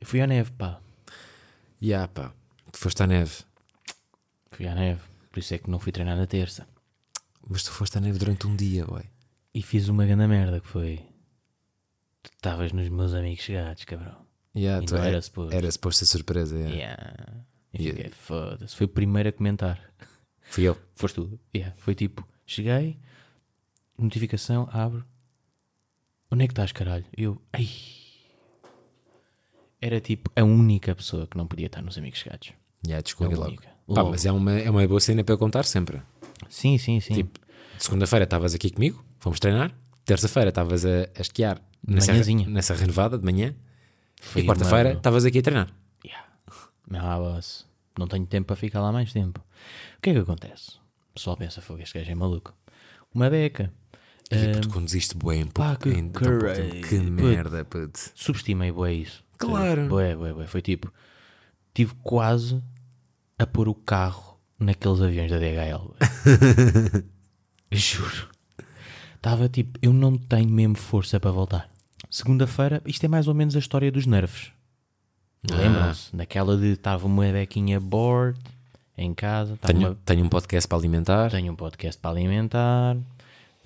[0.00, 0.80] Eu fui à neve, pá.
[1.80, 2.32] E ah, pá,
[2.72, 3.32] tu foste à neve.
[4.50, 5.00] Fui à neve.
[5.30, 6.66] Por isso é que não fui treinar na terça.
[7.48, 9.04] Mas tu foste à neve durante um dia, ué.
[9.54, 11.04] E fiz uma grande merda que foi.
[12.22, 14.26] Tu estavas nos meus amigos chegados, cabrão.
[14.56, 15.54] Yeah, E tu é- era suposto.
[15.56, 16.56] Era suposto ser surpresa.
[16.56, 16.74] yeah.
[16.74, 17.44] Yeah.
[17.72, 17.96] E Yeah.
[18.02, 18.74] fiquei, foda-se.
[18.76, 19.92] Foi o primeiro a comentar.
[20.42, 20.76] Fui eu.
[20.94, 21.38] Foste tu.
[21.54, 21.74] Yeah.
[21.78, 22.98] Foi tipo, cheguei,
[23.98, 25.04] notificação, abro.
[26.30, 27.04] Onde é que estás, caralho?
[27.16, 27.68] Eu, ai.
[29.80, 32.52] Era tipo a única pessoa que não podia estar nos amigos chegados.
[32.84, 33.48] Yeah, A descobri logo.
[33.48, 33.68] única.
[33.68, 34.10] Pá, Logo.
[34.10, 36.02] mas é uma, é uma boa cena para eu contar sempre.
[36.48, 37.14] Sim, sim, sim.
[37.14, 37.38] Tipo,
[37.76, 39.72] de segunda-feira estavas aqui comigo, fomos treinar.
[40.04, 42.48] Terça-feira estavas a, a esquiar na serra, manhãzinha.
[42.48, 43.54] na serra Nevada de manhã.
[44.20, 45.68] Foi e quarta-feira estavas aqui a treinar.
[46.04, 46.26] Yeah.
[46.90, 47.66] Meu ah, boss,
[47.98, 49.40] não tenho tempo para ficar lá mais tempo.
[49.96, 50.72] O que é que acontece?
[51.10, 52.52] O pessoal pensa, fogo, este gajo é maluco.
[53.14, 53.72] Uma beca.
[54.30, 56.86] E Ah, tu conduziste bué em pá, pouco, que em pouco tempo.
[56.88, 57.98] Que merda, puto.
[58.14, 59.24] subestimei bué isso.
[59.38, 59.88] Claro.
[59.88, 60.46] Bué, bué, bué.
[60.46, 60.92] Foi tipo,
[61.72, 62.62] tive quase
[63.38, 65.94] a pôr o carro naqueles aviões da DHL.
[67.72, 68.28] Juro.
[69.16, 71.70] Estava tipo, eu não tenho mesmo força para voltar.
[72.10, 74.52] Segunda-feira, isto é mais ou menos a história dos nervos.
[75.50, 76.14] Lembram-se?
[76.16, 78.38] Daquela de estava uma bequinha bored
[78.96, 79.56] em casa.
[79.58, 81.30] Tenho, uma- tenho um podcast para alimentar.
[81.30, 82.96] tenho um podcast para alimentar.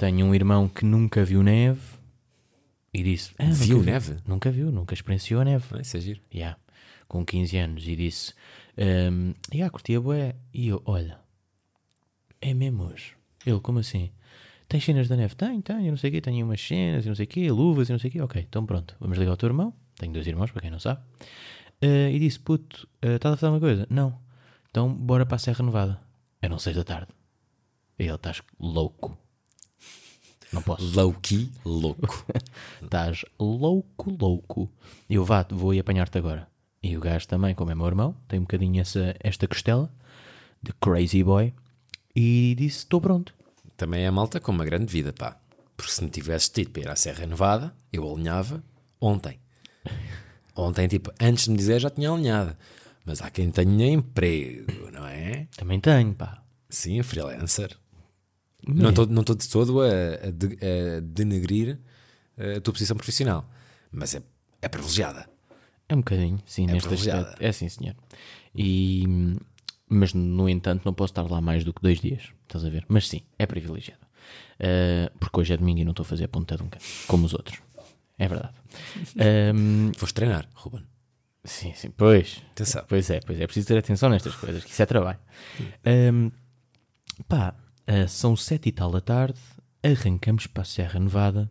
[0.03, 1.81] Tenho um irmão que nunca viu neve.
[2.93, 4.17] E disse: "Ah, Viu vi- neve?
[4.27, 5.65] Nunca viu, nunca experienciou a neve.
[5.71, 6.21] Ah, Isso é giro.
[6.35, 6.59] Yeah,
[7.07, 7.87] com 15 anos.
[7.87, 8.35] E disse:
[8.77, 10.35] um, yeah, curtia bué.
[10.53, 11.21] E eu: Olha,
[12.41, 13.13] é mesmo hoje.
[13.47, 14.11] Ele: Como assim?
[14.69, 15.37] Tens cenas da neve?
[15.37, 16.21] Tenho, tenho, não sei o quê.
[16.21, 18.21] Tenho umas cenas e não sei o quê, luvas e não sei o quê.
[18.23, 19.73] Ok, então pronto, vamos ligar ao teu irmão.
[19.99, 21.01] Tenho dois irmãos, para quem não sabe.
[21.81, 23.87] Uh, e disse: Puto, uh, estás a fazer uma coisa?
[23.89, 24.19] Não.
[24.69, 26.01] Então bora para a Serra Nevada.
[26.41, 27.13] Eram 6 da tarde.
[28.01, 29.17] E ele: Estás louco.
[30.53, 30.85] Não posso.
[30.95, 32.27] Low-key, louco.
[32.83, 34.71] Estás louco, louco.
[35.09, 36.47] E eu vá, vou ir apanhar-te agora.
[36.83, 39.91] E o gajo também, como é meu irmão, tem um bocadinho essa, esta costela
[40.63, 41.55] de crazy boy.
[42.15, 43.35] E disse: Estou pronto.
[43.77, 45.37] Também é malta com uma grande vida, pá.
[45.77, 48.63] Porque se me tivesse tido para ir à Serra Nevada, eu alinhava
[49.01, 49.41] ontem.
[50.55, 52.55] Ontem, tipo, antes de me dizer, já tinha alinhado.
[53.05, 55.49] Mas há quem tenha emprego, não é?
[55.57, 56.43] Também tenho, pá.
[56.69, 57.77] Sim, freelancer.
[58.67, 61.79] Não estou não estou de todo a, a de- a denegrir
[62.57, 63.49] a tua posição profissional.
[63.91, 64.23] Mas é,
[64.61, 65.29] é privilegiada.
[65.89, 67.21] É um bocadinho, sim, neste privilegiada.
[67.31, 67.43] aspecto.
[67.45, 67.95] É sim, senhor.
[68.55, 69.05] E,
[69.89, 72.31] mas, no entanto, não posso estar lá mais do que dois dias.
[72.45, 72.85] Estás a ver?
[72.89, 74.01] Mas sim, é privilegiado.
[74.59, 76.81] Uh, porque hoje é domingo e não estou a fazer a ponta de um cão,
[77.09, 77.59] como os outros.
[78.19, 78.55] É verdade.
[79.55, 80.85] Um, Foste treinar, Ruben.
[81.45, 82.41] Sim, sim, pois.
[82.53, 82.85] Atenção.
[82.89, 85.19] Pois é, pois é, preciso ter atenção nestas coisas, que isso é trabalho.
[85.85, 86.31] Ahm,
[87.29, 87.55] pá,
[87.87, 89.39] ah, são sete e tal da tarde,
[89.83, 91.51] arrancamos para a Serra Nevada.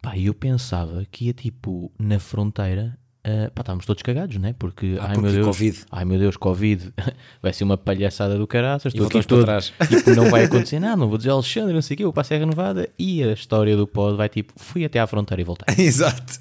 [0.00, 2.96] Pá, eu pensava que ia tipo na fronteira.
[3.24, 4.54] ah, pá, estávamos todos cagados, né?
[4.58, 5.78] Porque, ai Ah, porque meu Deus, Covid.
[5.90, 6.92] ai meu Deus, Covid,
[7.42, 8.94] vai ser uma palhaçada do caraças.
[8.94, 9.72] Estou aqui todo, trás.
[9.88, 12.20] tipo, não vai acontecer nada, não vou dizer Alexandre, não sei o quê, vou para
[12.20, 12.88] a Serra Nevada.
[12.98, 15.74] E a história do pod vai tipo, fui até à fronteira e voltei.
[15.84, 16.38] Exato.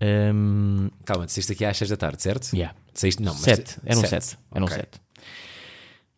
[0.00, 2.52] Ahm, Calma, disseste aqui às 6 da tarde, certo?
[2.54, 2.74] Yeah.
[2.92, 4.38] Saíste, não, mas sete, eram sete.
[4.54, 5.00] Eram sete.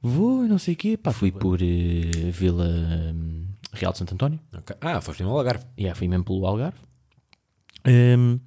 [0.01, 0.97] Vou e não sei o quê.
[0.97, 4.41] Pá, fui por eh, Vila hum, Real de Santo António.
[4.57, 4.77] Ok.
[4.81, 5.65] Ah, foste mesmo ao Algarve.
[5.77, 6.79] E yeah, fui mesmo pelo Algarve.
[7.87, 8.39] Hum,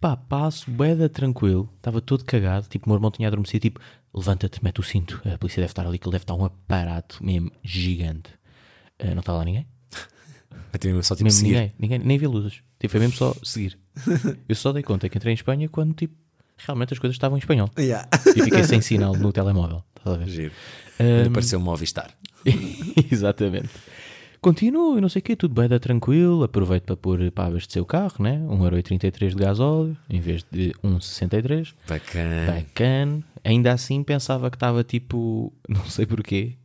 [0.00, 1.68] pá, passo, boeda tranquilo.
[1.76, 2.66] Estava todo cagado.
[2.68, 3.62] Tipo, o meu irmão tinha adormecido.
[3.62, 3.80] Tipo,
[4.14, 5.20] levanta-te, mete o cinto.
[5.32, 8.30] A polícia deve estar ali, que ele deve estar um aparato mesmo gigante.
[8.98, 9.66] Ah, não está lá ninguém?
[10.84, 11.52] Mesmo só tipo Mesmo seguir.
[11.52, 12.62] ninguém, ninguém, nem vi luzes.
[12.78, 13.78] Tipo, foi mesmo só seguir.
[14.48, 16.14] Eu só dei conta que entrei em Espanha quando, tipo,
[16.58, 17.68] realmente as coisas estavam em espanhol.
[17.78, 18.08] Yeah.
[18.36, 19.82] E fiquei sem sinal no telemóvel.
[20.00, 20.28] Estás a ver?
[20.28, 20.52] Giro.
[21.26, 22.10] Apareceu um Movistar.
[23.10, 23.68] Exatamente.
[24.40, 26.42] Continuo e não sei o quê, tudo bem, dá tranquilo.
[26.42, 28.38] Aproveito para pôr para abastecer o carro, né?
[28.48, 31.74] 1,33€ de gasóleo em vez de 1,63€.
[31.86, 32.52] Bacana.
[32.52, 33.24] Bacana.
[33.44, 36.56] Ainda assim pensava que estava tipo, não sei porquê,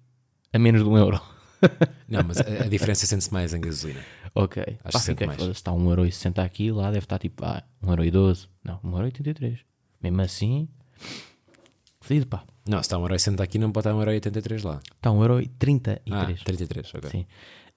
[0.54, 1.21] a menos de 1 euro.
[2.08, 4.02] Não, mas a, a diferença sente-se mais em gasolina.
[4.36, 4.62] Ok.
[4.84, 5.39] Acho Pá, que fiquei, mais.
[5.39, 8.48] foda-se, está 1,60€ aqui, lá deve estar tipo, ah, 1,12€.
[8.63, 9.60] Não, 1,83€.
[10.04, 10.67] Mesmo assim,
[12.02, 12.43] fodido, pá.
[12.67, 14.63] Não, se está um euro e senta aqui, não pode estar um euro e 83
[14.63, 14.82] lá.
[14.95, 16.01] Está 1,33€.
[16.12, 17.10] Ah, 33, ok.
[17.12, 17.25] Sim.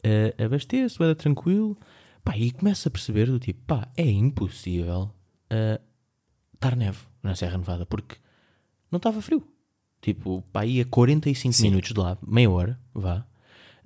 [0.04, 1.76] Uh, abasteço, era tranquilo.
[2.24, 5.10] Pá, e começo a perceber do tipo, pá, é impossível
[5.50, 5.80] ah,
[6.54, 8.16] estar neve na Serra Nevada porque
[8.90, 9.46] não estava frio.
[10.00, 13.26] Tipo, pá, ia 45 minutos de lá, meia hora, vá.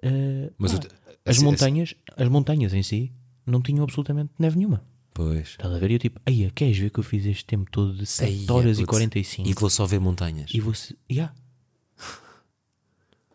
[0.03, 3.13] Ah, Mas pá, o- as assim- montanhas, as montanhas em si
[3.47, 4.85] não tinham absolutamente neve nenhuma.
[5.15, 5.49] Pois.
[5.51, 5.91] Estás a ver?
[5.91, 8.53] E eu tipo, aí, queres ver que eu fiz este tempo todo de 7 Eia,
[8.53, 8.91] horas e putz.
[8.91, 10.51] 45 E vou só ver montanhas.
[10.55, 10.97] e você.
[11.11, 11.35] Ya.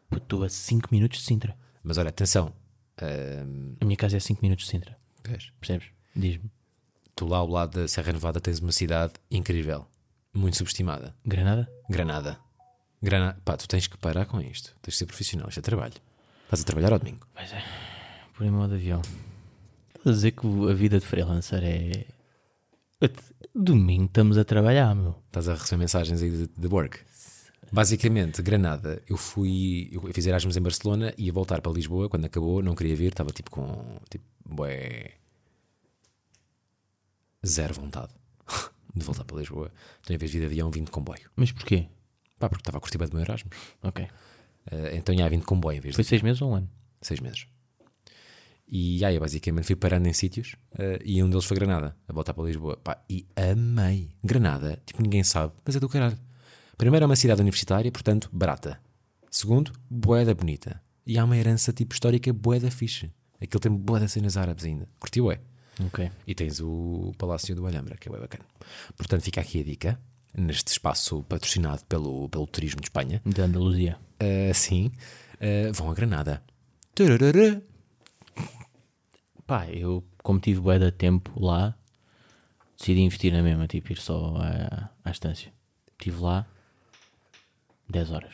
[0.10, 1.56] Puto, Estou a 5 minutos de Sintra.
[1.84, 2.54] Mas olha, atenção.
[3.02, 4.98] ahm, A minha casa é 5 minutos de Sintra.
[5.24, 5.88] pois, Percebes?
[6.16, 6.50] Diz-me.
[7.16, 9.86] tu lá ao lado da Serra Nevada tens uma cidade incrível.
[10.34, 11.16] Muito subestimada.
[11.26, 11.70] Granada?
[11.90, 12.40] Granada.
[13.02, 13.40] Granada.
[13.46, 14.76] Pá, tu tens que parar com isto.
[14.82, 15.48] Tens de ser profissional.
[15.50, 15.94] Isto é trabalho.
[16.46, 17.28] Estás a trabalhar ao domingo.
[17.36, 17.64] Pois é.
[18.34, 19.02] Por em modo de avião.
[19.98, 22.06] Estás a dizer que a vida de freelancer é.
[23.54, 25.16] Domingo estamos a trabalhar, meu.
[25.28, 27.00] Estás a receber mensagens aí de, de work.
[27.72, 29.90] Basicamente, Granada, eu fui.
[29.92, 32.10] Eu fiz Erasmus em Barcelona e ia voltar para Lisboa.
[32.10, 33.08] Quando acabou, não queria vir.
[33.12, 33.98] Estava tipo com.
[34.10, 35.12] Tipo, bué.
[37.46, 38.14] Zero vontade
[38.96, 39.72] de voltar para Lisboa.
[40.02, 41.30] Então, em vez de vir de avião, vim de comboio.
[41.36, 41.88] Mas porquê?
[42.40, 43.54] Pá, porque estava a curtir bem do meu Erasmus.
[43.84, 44.08] Ok.
[44.72, 46.70] Eh, então, já vim de comboio em vez de Foi 6 meses ou um ano?
[47.02, 47.48] seis meses.
[48.70, 52.34] E aí, basicamente fui parando em sítios eh, e um deles foi Granada, a voltar
[52.34, 52.76] para Lisboa.
[52.78, 54.10] Pá, e amei.
[54.22, 56.20] Granada, tipo, ninguém sabe, mas é do caralho.
[56.78, 58.80] Primeiro, é uma cidade universitária, portanto, barata.
[59.32, 60.82] Segundo, boeda bonita.
[61.06, 63.10] E há uma herança tipo histórica boeda fixe.
[63.42, 64.88] Aquilo tem boeda cenas árabes ainda.
[65.00, 65.40] Curtiu, é?
[65.86, 66.12] Ok.
[66.26, 68.44] E tens o Palácio do Alhambra, que é bem bacana.
[68.98, 70.00] Portanto, fica aqui a dica,
[70.36, 73.22] neste espaço patrocinado pelo, pelo Turismo de Espanha.
[73.26, 73.98] De Andaluzia.
[74.22, 74.92] Uh, sim,
[75.36, 76.44] uh, vão a Granada.
[76.94, 77.62] Turururu.
[79.48, 81.74] Pá, eu, como tive bué de tempo lá,
[82.78, 85.52] decidi investir na mesma, tipo, ir só à, à estância.
[85.98, 86.46] Estive lá
[87.90, 88.34] 10 horas.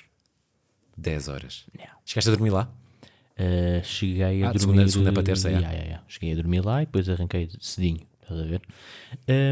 [0.98, 1.66] 10 horas.
[1.78, 1.96] Yeah.
[2.06, 2.68] Chegaste a dormir lá?
[3.40, 4.60] Uh, cheguei a Ah, dormir.
[4.60, 6.04] segunda- segunda para terça, yeah, yeah.
[6.08, 8.62] Cheguei a dormir lá e depois arranquei cedinho, estás a ver?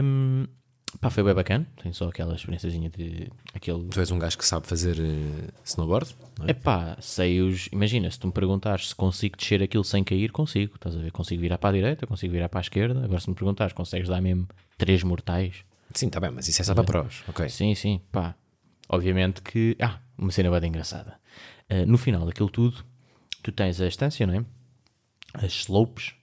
[0.04, 0.48] Um,
[1.00, 1.68] pá, foi bem bacana.
[1.82, 3.30] Tenho só aquela experiênciazinha de.
[3.54, 3.86] aquele.
[3.86, 6.16] Tu és um gajo que sabe fazer uh, snowboard?
[6.46, 6.52] É?
[6.52, 7.68] É pá, sei os.
[7.72, 10.76] Imagina, se tu me perguntares se consigo descer aquilo sem cair, consigo.
[10.76, 11.12] Estás a ver?
[11.12, 13.04] Consigo virar para a direita, consigo virar para a esquerda.
[13.04, 15.64] Agora, se me perguntares, consegues dar mesmo três mortais?
[15.94, 17.24] Sim, está bem, mas isso é só para prós.
[17.28, 17.50] Ok.
[17.50, 18.36] Sim, sim, pá.
[18.90, 19.76] Obviamente que.
[19.80, 21.20] Ah, uma cena bem engraçada.
[21.70, 22.84] Ah, no final daquilo tudo,
[23.42, 24.46] tu tens a estância, não é?
[25.34, 26.14] As slopes,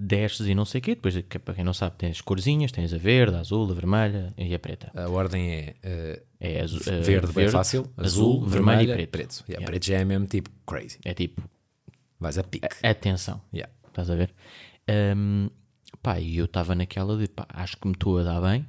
[0.00, 0.94] desces e não sei o quê.
[0.94, 4.32] Depois, que- para quem não sabe, tens corzinhas: tens a verde, a azul, a vermelha
[4.38, 4.90] e a preta.
[4.94, 9.10] A ordem é uh, É azu- ah, verde, bem fácil, azul, vermelho e preto.
[9.10, 9.34] preto.
[9.48, 9.66] Yeah, Yeah.
[9.66, 10.98] Preto já é mesmo tipo crazy.
[11.04, 11.42] É tipo,
[12.18, 12.66] Vais a pique.
[12.82, 13.40] atenção.
[13.52, 13.72] Yeah.
[13.88, 14.32] Estás a ver?
[14.88, 15.48] Ahm,
[16.02, 18.66] pá, e eu estava naquela de pá, acho que me estou a dar bem.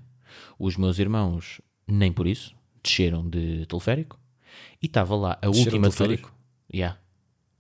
[0.60, 4.20] Os meus irmãos, nem por isso, desceram de teleférico.
[4.82, 6.34] E estava lá a Desceram de última teleférico?
[6.74, 6.98] Yeah.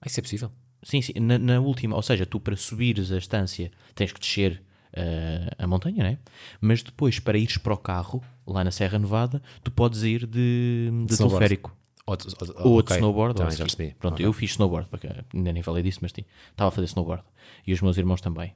[0.01, 0.51] Ah, isso é possível.
[0.83, 4.61] Sim, sim, na, na última, ou seja, tu para subires a estância tens que descer
[4.95, 6.17] ah, a montanha, né?
[6.59, 10.89] Mas depois, para ires para o carro, lá na Serra Nevada, tu podes ir de,
[11.05, 11.37] de snowboard.
[11.39, 11.77] teleférico.
[12.07, 12.25] Ou, de-
[12.57, 12.87] ou, Ou ok.
[12.87, 13.35] de snowboard.
[13.35, 13.77] Também ou já ski.
[13.77, 13.95] percebi.
[13.99, 14.25] Pronto, Ok.
[14.25, 17.23] eu fiz snowboard, porque ainda nem falei disso, mas sim, estava a fazer snowboard.
[17.65, 18.53] E os meus irmãos também.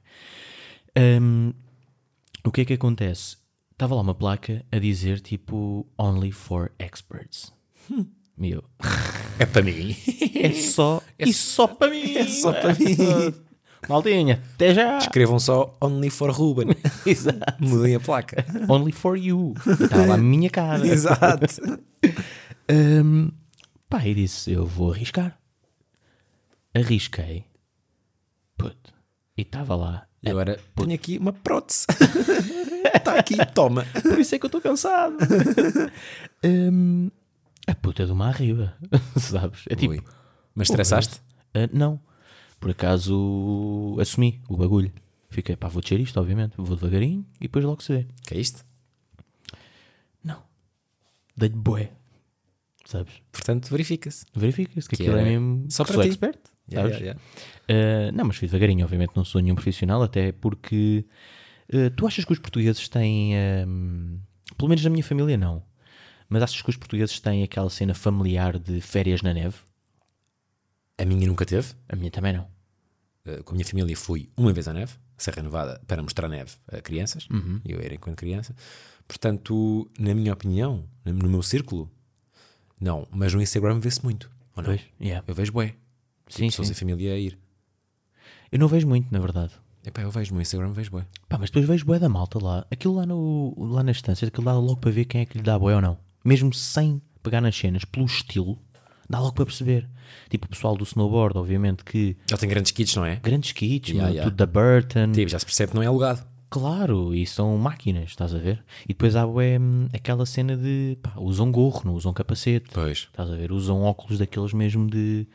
[0.98, 1.52] Hum,
[2.44, 3.36] o que é que acontece?
[3.72, 7.52] Estava lá uma placa a dizer tipo Only for experts.
[7.90, 8.06] E
[8.38, 8.62] eu,
[9.38, 9.96] É para mim.
[10.34, 12.16] é só e só para mim.
[12.16, 12.96] É só para mim.
[13.88, 14.98] Maldinha, até já.
[14.98, 16.68] Escrevam só Only for Ruben.
[17.06, 17.40] Exato.
[17.60, 18.44] Mudem a placa.
[18.68, 19.54] Only for you.
[19.80, 20.84] Estava lá a minha cara.
[20.86, 21.46] Exato.
[22.70, 23.30] Hum,
[23.88, 25.38] pá, e disse: Eu vou arriscar.
[26.74, 27.44] Arrisquei.
[28.56, 28.92] Puto.
[29.36, 30.06] E estava lá.
[30.22, 31.86] E agora tenho aqui uma prótese.
[32.92, 33.86] Está aqui, toma.
[34.02, 35.16] Por isso é que eu estou cansado.
[36.42, 37.10] Hum,
[37.66, 38.76] a puta de uma arriba.
[39.16, 39.64] Sabes?
[39.68, 39.92] É tipo.
[39.92, 40.02] Ui.
[40.54, 41.20] Mas estressaste?
[41.54, 42.00] ah, não.
[42.58, 44.92] Por acaso assumi o bagulho.
[45.28, 46.54] Fiquei, pá, vou descer isto, obviamente.
[46.56, 48.06] Vou devagarinho e depois logo se vê.
[48.26, 48.64] Que é isto?
[50.24, 50.42] Não.
[51.36, 51.92] Dei-lhe boé.
[52.86, 53.12] Sabes?
[53.32, 54.24] Portanto, verifica-se.
[54.34, 55.66] Verifica-se que, Que aquilo é era mesmo.
[55.70, 56.08] só que para ti.
[56.08, 56.38] expert.
[56.70, 57.00] Yeah, sabes?
[57.04, 57.20] yeah,
[57.68, 61.04] Uh, não, mas fui devagarinho, obviamente não sou nenhum profissional, até porque
[61.74, 63.32] uh, tu achas que os portugueses têm,
[64.56, 65.64] pelo menos na minha família não,
[66.28, 69.56] mas achas que os portugueses têm aquela cena familiar de férias na neve?
[70.98, 71.74] A minha nunca teve.
[71.88, 72.48] A minha também não.
[73.26, 76.52] Uh, com a minha família fui uma vez à neve, Serra Nevada, para mostrar neve
[76.68, 77.28] a crianças.
[77.30, 77.60] Uhum.
[77.64, 78.54] Eu era enquanto criança.
[79.06, 81.90] Portanto, na minha opinião, no meu círculo,
[82.80, 83.06] não.
[83.10, 84.30] Mas no Instagram vê-se muito.
[84.56, 84.70] Ou não?
[84.70, 85.24] Pois, yeah.
[85.26, 85.74] Eu vejo bué.
[86.28, 86.72] Sim, Pessoas sim.
[86.72, 87.38] em família a ir.
[88.50, 89.52] Eu não vejo muito, na verdade.
[89.84, 91.06] Epá, eu vejo no Instagram, vejo bué.
[91.28, 92.66] Pá, mas depois vejo boé da malta lá.
[92.70, 95.44] Aquilo lá, no, lá na estância, aquilo dá logo para ver quem é que lhe
[95.44, 95.98] dá boé ou não.
[96.26, 98.58] Mesmo sem pegar nas cenas, pelo estilo,
[99.08, 99.88] Dá logo para perceber.
[100.28, 103.16] Tipo, o pessoal do snowboard, obviamente, que Ele tem grandes kits, não é?
[103.16, 104.28] grandes kits, Yeah, yeah.
[104.28, 105.12] tudo da Burton.
[105.12, 106.26] Tipo, já se percebe que não é alugado.
[106.50, 108.64] Claro, e são máquinas, estás a ver?
[108.84, 112.70] E depois há hum, aquela cena de pá, usam gorro, não usam capacete.
[112.72, 112.98] Pois.
[113.10, 113.52] Estás a ver?
[113.52, 115.26] Usam óculos daqueles mesmo de,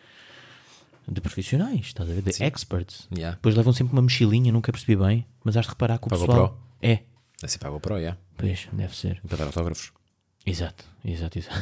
[1.09, 2.21] de profissionais, estás a ver?
[2.23, 3.07] De experts.
[3.15, 3.35] Yeah.
[3.35, 6.17] Depois levam sempre uma mochilinha, nunca percebi bem, mas has de reparar que o Para
[6.17, 6.47] a pessoal.
[6.49, 6.61] GoPro?
[6.81, 6.99] É,
[7.41, 8.17] É sempre para a GoPro, yeah.
[8.37, 9.21] pois, deve ser.
[9.23, 9.93] E para dar autógrafos.
[10.45, 11.61] Exato, exato, exato.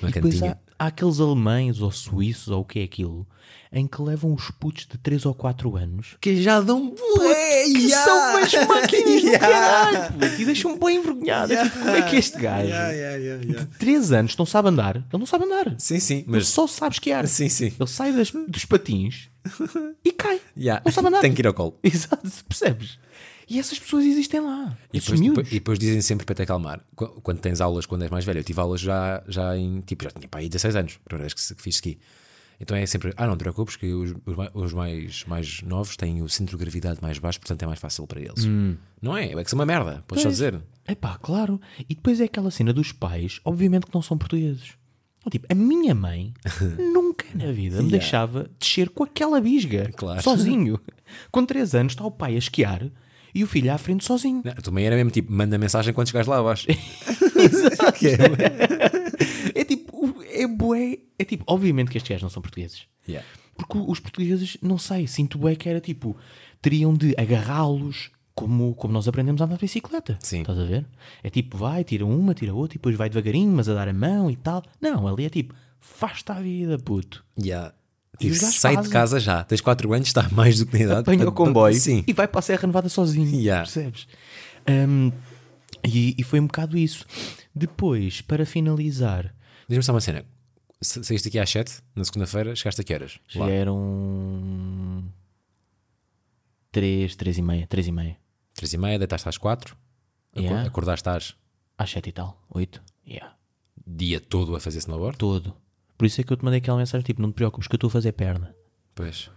[0.00, 3.26] Uma E depois há, há aqueles alemães ou suíços ou o que é aquilo
[3.74, 7.78] em que levam os putos de 3 ou 4 anos Que já dão bué, que
[7.86, 8.04] yeah.
[8.04, 9.38] são umas máquinas Yeah.
[9.38, 11.56] caralho puto, e deixam-me bem envergonhado.
[11.56, 13.64] Tipo, como é que este gajo Yeah, yeah, yeah, yeah.
[13.64, 14.96] de 3 anos não sabe andar?
[14.96, 15.74] Ele não sabe andar.
[15.78, 16.16] Sim, sim.
[16.18, 17.26] Ele Mas, só sabe esquiar.
[17.28, 17.72] sim, sim.
[17.78, 19.30] Ele sai das- dos patins
[20.04, 20.40] e cai.
[20.56, 20.82] Yeah.
[20.84, 21.20] Não sabe andar.
[21.20, 21.78] Tem que ir ao colo.
[21.84, 22.98] Exato, percebes?
[23.48, 24.76] E essas pessoas existem lá.
[24.92, 26.80] E depois, depois- e depois dizem sempre para te acalmar.
[26.94, 29.80] Qu- Quando tens aulas, quando és mais velho, eu tive aulas já, já em.
[29.80, 31.98] Tipo, já tinha para aí 16 anos, a primeira vez que, fiz ski.
[32.60, 33.12] Então é sempre.
[33.16, 36.56] Ah, não te preocupes, que os, os mai- os mais, mais novos têm o centro
[36.56, 38.46] de gravidade mais baixo, portanto é mais fácil para eles.
[39.00, 39.32] Não é?
[39.32, 40.62] É que são uma merda, podes só dizer.
[40.86, 41.60] É pá, claro.
[41.88, 44.74] E depois é aquela cena dos pais, obviamente que não são portugueses.
[45.18, 46.32] Então, Tipo, a minha mãe
[46.92, 47.90] nunca na vida me Yeah.
[47.90, 50.22] deixava descer com aquela bisga, Claro.
[50.22, 50.80] sozinho.
[51.30, 52.90] Com 3 anos está o pai a esquiar
[53.34, 54.42] e o filho à frente sozinho.
[54.44, 56.66] Não, mãe era mesmo tipo, manda mensagem quando chegares lá abaixo.
[57.36, 58.06] Exato.
[58.06, 59.02] É-
[59.54, 60.98] É tipo, é bué.
[61.18, 62.86] É tipo, obviamente que estes gajos não são portugueses.
[63.08, 63.26] Yeah.
[63.54, 66.16] Porque os portugueses, não sei, sinto bué que era tipo,
[66.60, 70.18] teriam de agarrá-los como, como nós aprendemos a andar de bicicleta.
[70.20, 70.40] Sim.
[70.40, 70.86] Estás a ver?
[71.22, 73.92] É tipo, vai, tira uma, tira outra, e depois vai devagarinho, mas a dar a
[73.92, 74.62] mão e tal.
[74.80, 77.24] Não, ali é tipo, faz-te a vida, puto.
[77.38, 77.74] Yeah.
[78.18, 78.92] Tipo, sai de fazem.
[78.92, 79.42] casa já.
[79.44, 81.00] Tens 4 anos, está mais do que na idade.
[81.00, 82.04] Apanha o comboio Sim.
[82.06, 83.34] e vai para a Serra Nevada sozinho.
[83.34, 83.62] Yeah.
[83.64, 84.06] Percebes?
[84.68, 85.10] Hum,
[85.84, 87.04] e, e foi um bocado isso.
[87.54, 89.34] Depois, para finalizar,
[89.68, 90.24] Diz-me só uma cena.
[90.80, 93.18] Sa- Saíste aqui às 7, na segunda-feira, chegaste a que horas?
[93.28, 95.04] já eram
[96.70, 98.16] 3, 3 e meia, 3 e meia.
[98.54, 99.76] 3 e meia, deitaste às 4.
[100.36, 100.66] Yeah.
[100.66, 101.34] Acordaste às
[101.78, 102.82] Às 7 e tal, 8.
[103.06, 103.34] Yeah.
[103.86, 105.18] dia todo a fazer snowboard?
[105.18, 105.54] Todo.
[106.02, 107.76] Por isso é que eu te mandei aquela mensagem tipo, não te preocupes que eu
[107.76, 108.52] estou a fazer perna.
[108.92, 109.30] Pois.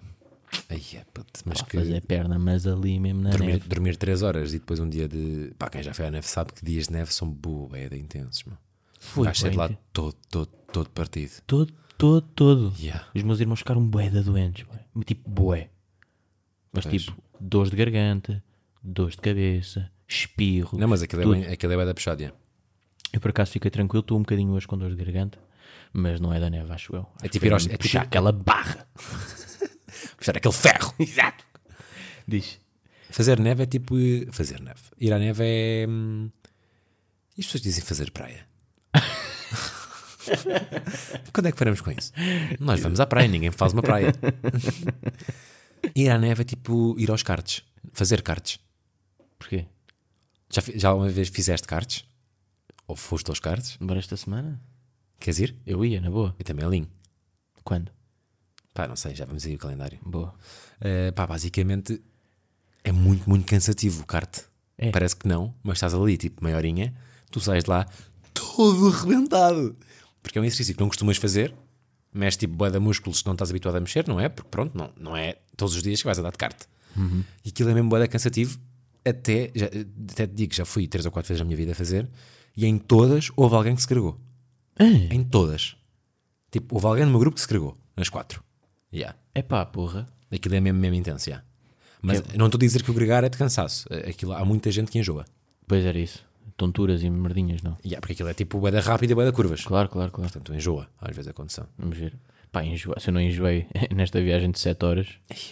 [0.67, 3.69] Ai, é, puto, mas que fazer perna, mas ali mesmo na dormir, neve.
[3.69, 5.54] dormir 3 horas e depois um dia de.
[5.60, 8.45] Pá, quem já foi à neve sabe que dias de neve são de intensos,
[9.15, 11.34] Vais sair de lá todo, todo, todo partido.
[11.45, 12.73] Todo, todo, todo.
[12.80, 13.06] Yeah.
[13.13, 15.04] Os meus irmãos ficaram de doentes, bué.
[15.06, 15.69] Tipo, bué.
[16.73, 17.04] Mas Pois.
[17.04, 18.43] tipo, dores de garganta,
[18.82, 20.80] dores de cabeça, espirro.
[20.80, 22.23] Não, mas aquilo é, bem, aquilo é da puxada.
[22.23, 22.36] yeah.
[23.13, 25.38] Eu por acaso fiquei tranquilo, estou um bocadinho hoje com dores de garganta,
[25.93, 27.01] mas não é da neve, acho eu.
[27.15, 28.88] Acho É tipo ir aos- é puxar tipo- aquela barra.
[30.17, 30.93] Puxar aquele ferro.
[30.99, 31.43] Exato.
[32.28, 32.60] Diz.
[33.10, 33.97] Fazer neve é tipo.
[33.97, 34.82] eh, Fazer neve.
[34.99, 35.86] Ir à neve é.
[35.88, 36.30] hum,
[37.38, 38.45] E as pessoas dizem fazer praia.
[41.34, 42.12] Quando é que paramos com isso?
[42.60, 44.13] Nós vamos à praia, ninguém faz uma praia.
[45.95, 47.63] ir à neve é tipo ir aos karts.
[47.93, 48.60] Fazer karts.
[49.38, 49.65] Porquê?
[50.51, 52.06] Já, já uma vez fizeste karts?
[52.88, 53.78] Ou foste aos karts?
[53.80, 54.60] Embora esta semana?
[55.19, 55.56] Queres ir?
[55.65, 56.36] Eu ia, na boa.
[56.39, 56.88] E também alinho.
[57.63, 57.91] Quando?
[58.73, 59.99] Pá, não sei, já vamos aí o calendário.
[60.06, 60.34] Boa.
[60.82, 62.01] Uh, pá, basicamente
[62.84, 64.41] é muito, muito cansativo o kart.
[64.78, 64.91] É.
[64.91, 66.93] Parece que não, mas estás ali, tipo, meia horinha,
[67.32, 67.88] tu sais de lá
[68.34, 69.75] todo arrebentado.
[70.21, 71.54] Porque é um exercício que não costumas fazer,
[72.13, 74.30] mexe tipo boia de músculos que não estás habituado a mexer, não é?
[74.30, 76.63] Porque pronto, não, não é todos os dias que vais andar de kart.
[77.43, 78.60] E aquilo é mesmo boia cansativo.
[79.04, 81.75] Até, já, até te digo já fui três ou quatro vezes na minha vida a
[81.75, 82.10] fazer,
[82.58, 84.19] e em todas houve alguém que se carregou.
[84.79, 85.75] Em todas.
[86.51, 88.43] Tipo, houve alguém no meu grupo que se carregou, nas quatro.
[88.93, 89.17] Yeah.
[89.33, 90.07] É pá, porra.
[90.31, 91.43] Aquilo é mesmo, mesmo intenso, já.
[92.01, 93.88] Mas não estou a dizer que o gregar é de cansaço.
[94.07, 95.25] Aquilo, há muita gente que enjoa.
[95.67, 96.23] Pois era isso.
[96.55, 97.77] Tonturas e merdinhas, não.
[97.83, 99.63] Yeah, porque aquilo é tipo bué da rápida e bué da curvas.
[99.65, 100.31] Claro, claro, claro.
[100.31, 101.67] Portanto, enjoa às vezes a condução.
[101.77, 102.13] Vamos ver.
[102.51, 102.99] Pá, enjoa.
[102.99, 105.07] se eu não enjoei nesta viagem de 7 horas,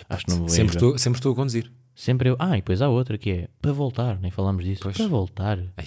[0.09, 1.71] acho que não vou Sempre estou, sempre estou a conduzir.
[1.95, 2.36] Sempre eu.
[2.39, 4.83] Ah, e depois há outra que é para voltar, nem falámos disso.
[4.83, 4.95] Pois.
[4.95, 5.59] Para voltar.
[5.75, 5.86] Ai,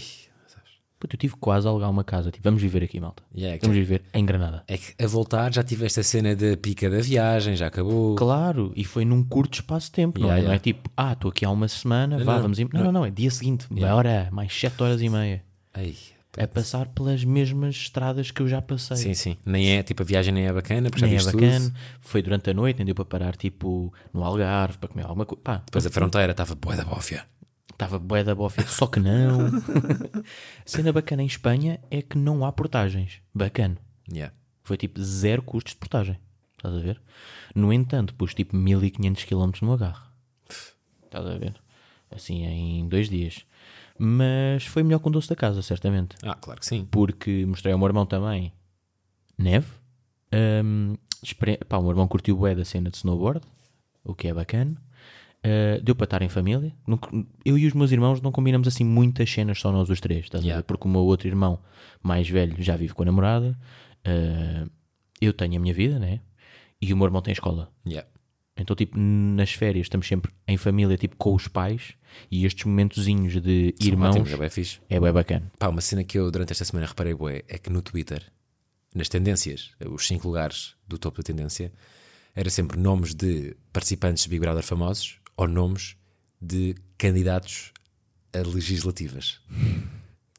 [0.99, 2.31] Puta, eu tive quase a alugar uma casa.
[2.31, 3.23] Tipo, vamos viver aqui, malta.
[3.35, 4.65] Yeah, é que- Vamos viver em Granada.
[4.67, 8.15] É que a voltar já tive esta cena da pica da viagem, já acabou.
[8.15, 10.45] Claro, e foi num curto espaço de tempo, não, Yeah, é?
[10.45, 10.63] não é yeah.
[10.63, 12.69] tipo, ah, estou aqui há uma semana, vá, não, vamos ir.
[12.73, 15.45] Não, não, não, é dia seguinte, meia hora, mais 7 horas e meia.
[15.75, 15.95] Ai,
[16.39, 18.97] É passar pelas mesmas estradas que eu já passei.
[18.97, 19.37] sim, sim.
[19.45, 21.61] Nem é, tipo, a viagem nem é bacana, porque já Nem é viste bacana.
[21.61, 21.75] tudo.
[22.01, 25.63] Foi durante a noite, nem deu para parar tipo no Algarve para comer alguma coisa.
[25.67, 27.25] Depois a fronteira estava bué da bófia.
[27.73, 29.47] Estava bué da bófia, só que não.
[29.47, 30.23] a
[30.65, 33.21] cena bacana em Espanha é que não há portagens.
[33.35, 33.77] Bacana.
[34.11, 34.35] Yeah.
[34.65, 36.19] Foi tipo zero custos de portagem.
[36.57, 37.01] Estás a ver?
[37.55, 40.07] No entanto, pus tipo 1500 km no agarro.
[41.05, 41.55] Estás a ver?
[42.11, 43.45] Assim em dois dias.
[43.99, 46.17] Mas foi melhor que um doce da casa, certamente.
[46.23, 46.85] Ah, claro que sim.
[46.91, 48.53] Porque mostrei ao meu irmão também.
[49.39, 49.67] neve.
[51.23, 53.41] Experi- pá, o meu irmão curtiu bué da cena de snowboard,
[54.05, 54.77] o que é bacana.
[55.45, 56.73] Ah, deu para estar em família.
[57.45, 60.43] Eu e os meus irmãos não combinamos assim muitas cenas, só nós os três, estás
[60.43, 60.61] a Yeah.
[60.61, 60.67] ver?
[60.67, 61.61] Porque o meu outro irmão
[62.03, 63.57] mais velho já vive com a namorada.
[64.05, 64.67] Ah,
[65.21, 66.21] eu tenho a minha vida, né?
[66.81, 67.71] E o meu irmão tem escola.
[67.87, 68.07] Yeah.
[68.59, 71.93] Então, tipo, nas férias estamos sempre em família, tipo, com os pais.
[72.31, 74.81] E estes momentozinhos de São irmãos ótimos, é bem fixe.
[74.89, 75.53] é bem bacana.
[75.59, 78.23] Pá, uma cena que eu durante esta semana reparei bué, é que no Twitter,
[78.95, 81.71] nas tendências, os cinco lugares do topo da tendência,
[82.35, 85.97] era sempre nomes de participantes de Big Brother famosos ou nomes
[86.41, 87.73] de candidatos
[88.33, 89.41] a legislativas.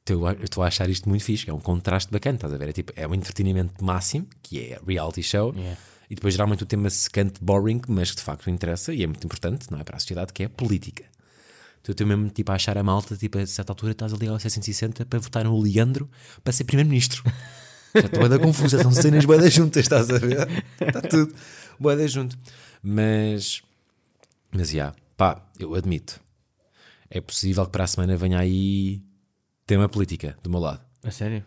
[0.03, 2.69] Então, eu estou a achar isto muito fixe, é um contraste bacana, estás a ver?
[2.69, 5.77] É, tipo, é um entretenimento máximo, que é reality show, Yeah.
[6.09, 9.25] e depois geralmente o tema secante, boring, mas que de facto interessa e é muito
[9.25, 9.83] importante, não é?
[9.83, 11.03] Para a sociedade, que é a política.
[11.81, 14.17] Então eu estou mesmo tipo, a achar a malta, tipo, a certa altura estás a
[14.17, 16.09] ligar ao 660 para votar no Leandro
[16.43, 17.23] para ser primeiro-ministro.
[17.93, 20.47] Já estou a dar confusa, são cenas boedas juntas, estás a ver?
[20.79, 21.33] Está tudo
[21.79, 22.37] boedas junto.
[22.81, 23.61] Mas,
[24.51, 26.19] mas já, pá, eu admito,
[27.09, 29.03] é possível que para a semana venha aí
[29.65, 30.83] tema política do meu lado.
[31.03, 31.45] A sério?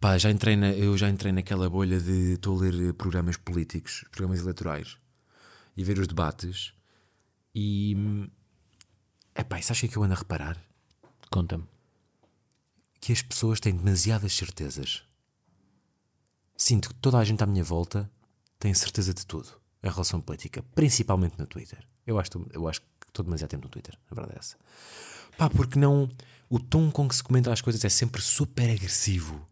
[0.00, 3.36] Pá, já entrei na, eu já entrei naquela bolha de estou a ler eh, programas
[3.36, 4.96] políticos, programas eleitorais
[5.76, 6.72] e ver os debates
[7.54, 7.96] e
[9.34, 10.56] é pá, isso é que eu ando a reparar
[11.30, 11.64] Conta-me.
[13.00, 15.02] que as pessoas têm demasiadas certezas.
[16.56, 18.10] Sinto que toda a gente à minha volta
[18.58, 19.48] tem certeza de tudo
[19.82, 21.86] em relação à política, principalmente no Twitter.
[22.08, 24.56] Eu acho, eu acho que estou demasiado tempo no Twitter, a verdade é essa.
[25.36, 26.08] Pá, porque não.
[26.48, 29.46] O tom com que se comentam as coisas é sempre super agressivo.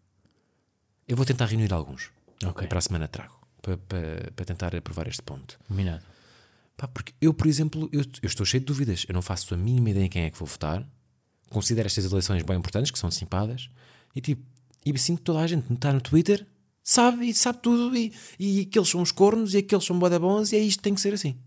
[1.06, 2.10] Eu vou tentar reunir alguns.
[2.42, 2.64] Ok.
[2.64, 3.38] E para a semana trago.
[3.60, 5.58] Para, para, para tentar aprovar este ponto.
[5.68, 6.02] Combinado.
[6.78, 9.04] Pá, porque eu, por exemplo, eu, eu estou cheio de dúvidas.
[9.06, 10.82] Eu não faço a mínima ideia em quem é que vou votar.
[11.50, 13.68] Considero estas eleições bem importantes, que são dissipadas.
[14.14, 14.42] E tipo,
[14.84, 16.46] e sinto que toda a gente está no Twitter,
[16.82, 17.94] sabe e sabe tudo.
[17.94, 20.84] E, e aqueles são os cornos e aqueles são boda bons e é isto que
[20.84, 21.38] tem que ser assim.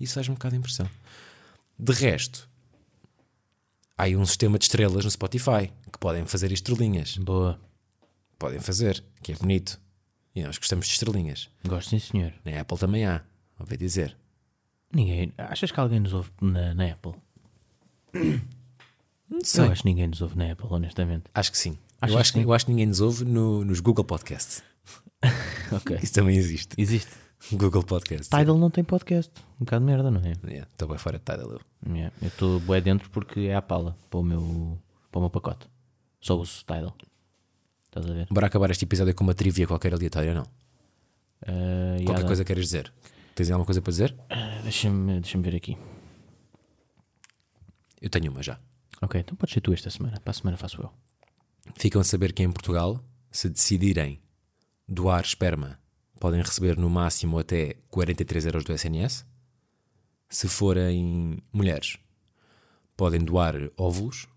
[0.00, 0.88] Isso faz-me um bocado de impressão.
[1.78, 2.48] De resto,
[3.96, 7.16] há aí um sistema de estrelas no Spotify que podem fazer estrelinhas.
[7.18, 7.60] Boa.
[8.38, 9.78] Podem fazer, que é bonito.
[10.34, 11.48] E nós gostamos de estrelinhas.
[11.66, 12.32] Gosto sim, senhor.
[12.44, 13.22] Na Apple também há,
[13.58, 14.16] ouvi dizer.
[14.92, 15.32] Ninguém.
[15.36, 17.12] Achas que alguém nos ouve na, na Apple?
[19.28, 19.66] Não sei.
[19.66, 21.24] Eu acho que ninguém nos ouve na Apple, honestamente.
[21.34, 21.78] Acho que sim.
[22.00, 24.62] Achas Eu acho que eu acho que ninguém nos ouve no- nos Google Podcasts.
[25.72, 25.98] Ok.
[26.02, 26.74] Isso também existe.
[26.76, 27.12] Existe.
[27.52, 28.28] Google Podcasts.
[28.28, 29.32] Tidal não tem podcast.
[29.60, 30.32] Um bocado de merda, não é?
[30.44, 31.50] Yeah, Estou bem fora de Tidal.
[31.52, 31.60] eu.
[31.92, 32.14] Yeah.
[32.22, 34.78] Estou bué dentro porque é a pala para o meu,
[35.10, 35.66] para o meu pacote.
[36.20, 36.94] Só uso Tidal.
[37.86, 38.26] Estás a ver?
[38.30, 40.46] Bora acabar este episódio com uma trivia qualquer aleatória, não?
[41.98, 42.92] E Qualquer há- coisa queres dizer?
[43.34, 44.14] Tens alguma coisa para dizer?
[44.28, 45.76] Ah, Deixa-me deixa ver aqui.
[48.00, 48.58] Eu tenho uma já.
[49.02, 50.20] Ok, então pode ser tu esta semana.
[50.20, 50.90] Para a semana faço eu.
[51.76, 54.20] Ficam a saber que em Portugal, se decidirem
[54.86, 55.78] doar esperma,
[56.20, 59.26] podem receber no máximo até 43 euros do SNS.
[60.28, 61.98] Se forem mulheres,
[62.96, 64.28] podem doar óvulos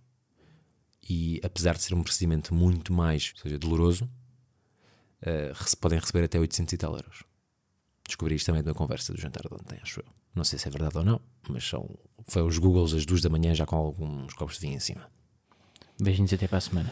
[1.07, 4.09] e, apesar de ser um procedimento muito mais, ou seja, doloroso,
[5.53, 7.23] rece- podem receber até 800 e tal euros.
[8.07, 10.05] Descobri isto também de uma conversa do jantar de ontem, acho eu.
[10.33, 11.87] Não sei se é verdade ou não, mas são,
[12.27, 15.07] foi os Googles às duas da manhã já com alguns copos de vinho em cima.
[16.01, 16.91] Beijinhos e até para a semana.